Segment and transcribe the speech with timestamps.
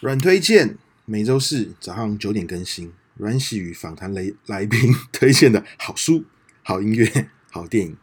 [0.00, 6.24] 阮推荐每周四早上九点更新，阮玺与访谈来来宾推荐的好书、
[6.62, 7.96] 好音乐、好电影、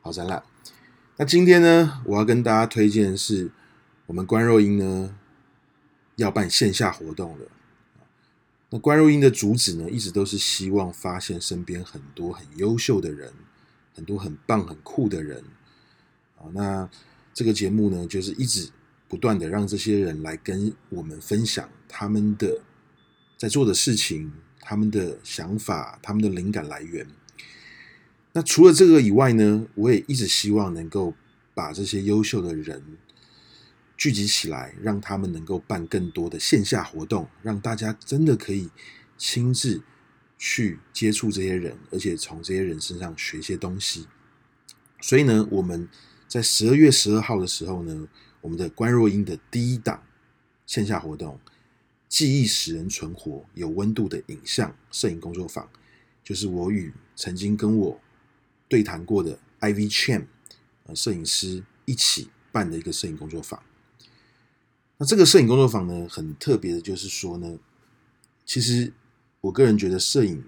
[0.00, 0.42] 好展览。
[1.18, 3.50] 那今天呢，我要跟大家推荐的是
[4.06, 5.14] 我们观若音呢
[6.20, 7.46] 要办线下活动了。
[8.70, 13.32] 那观若音的主旨呢，一直都是希望发现身边很多很优秀的人，
[13.94, 15.44] 很多很棒、很酷的人。
[16.38, 16.88] 啊，那
[17.34, 18.70] 这个节目呢，就是一直。
[19.10, 22.62] 不断的让这些人来跟我们分享他们的
[23.36, 27.04] 在做的事情、他们的想法、他们的灵感来源。
[28.32, 31.12] 那除了这个以外呢，我也一直希望能够
[31.54, 32.80] 把这些优秀的人
[34.00, 38.70] 聚集起来，让他们能够办更多的线下活动，让大家真的可以
[39.18, 39.82] 亲自
[40.38, 44.06] 去接触这些人，而且从这些人身上学一些东西。
[45.02, 45.86] 所以呢，我们
[46.26, 48.08] 在十二月十二号的时候呢。
[48.42, 50.02] 我们的关若英的第一档
[50.64, 51.38] 线下活动，
[52.08, 55.68] 记忆使人存活、有温度的影像摄影工作坊，
[56.24, 58.00] 就是我与曾经跟我
[58.66, 60.24] 对谈过的 IV Chan
[60.86, 63.62] 呃摄影师一起办的一个摄影工作坊。
[65.00, 67.58] 那这个摄影工作坊呢，很特别的，就是说呢，
[68.44, 68.92] 其实
[69.40, 70.44] 我个人觉得摄影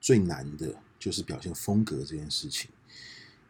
[0.00, 2.68] 最难的就是表现风格这件事情，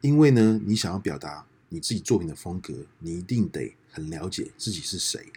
[0.03, 1.47] 因为呢，你想要表达。
[1.71, 5.31] 你自己作品的风格，你一定得很了解自己是谁。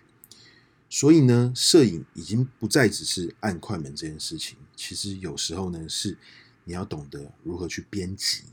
[0.89, 4.57] 所以呢，摄影已经不再只是按快门这件事情。
[4.73, 6.17] 其实有时候呢，是
[6.63, 8.43] 你要懂得如何去编辑，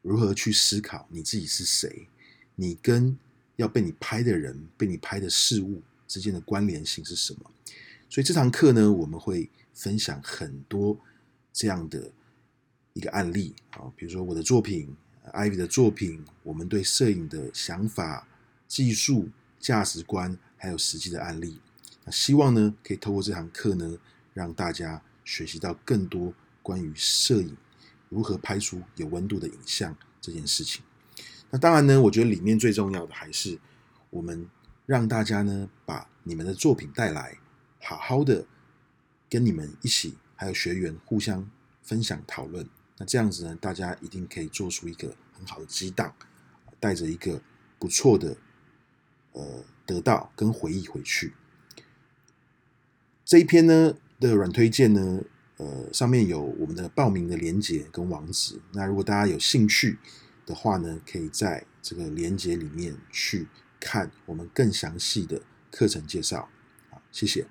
[0.00, 2.08] 如何去思考你自己是谁，
[2.54, 3.18] 你跟
[3.56, 7.50] 要被你拍的人、被你拍的事物之间的关联性是什么。
[8.08, 10.96] 所以这堂课呢，我们会分享很多
[11.52, 12.10] 这样的
[12.92, 14.94] 一个案例啊，比如说我的作品。
[15.32, 18.28] Ivy 的作品，我们对摄影的想法、
[18.68, 19.28] 技术、
[19.58, 21.58] 价值观，还有实际的案例，
[22.04, 23.98] 那希望呢，可以透过这堂课呢，
[24.32, 27.56] 让大家学习到更多关于摄影
[28.08, 30.84] 如何拍出有温度的影像这件事情。
[31.56, 33.58] 那当然呢，我觉得里面最重要的还是
[34.10, 34.46] 我们
[34.84, 37.38] 让大家呢，把你们的作品带来，
[37.80, 38.44] 好好的
[39.30, 41.50] 跟你们一起，还有学员互相
[41.82, 42.68] 分享讨论。
[42.98, 46.14] 那这样子呢，大家一定可以做出一个很好的激荡，
[46.78, 47.40] 带着一个
[47.78, 48.36] 不错的
[49.32, 51.32] 呃得到跟回忆回去。
[53.24, 55.22] 这一篇呢的软推荐呢，
[55.56, 58.60] 呃，上面有我们的报名的连接跟网址。
[58.74, 59.96] 那如果大家有兴趣
[60.46, 63.48] 的话呢，可以在这个连接里面去
[63.80, 66.48] 看我们更详细的课程介绍。
[66.88, 67.46] 好，谢谢。